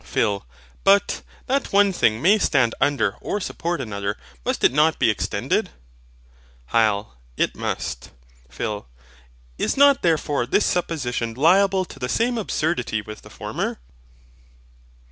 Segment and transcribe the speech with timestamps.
[0.03, 0.47] PHIL.
[0.83, 5.69] But, that one thing may stand under or support another, must it not be extended?
[6.71, 7.09] HYL.
[7.37, 8.09] It must.
[8.49, 8.87] PHIL.
[9.59, 13.77] Is not therefore this supposition liable to the same absurdity with the former?